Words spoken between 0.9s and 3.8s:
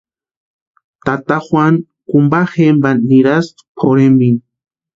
Tata Juanu kumpa jempa nirasïnti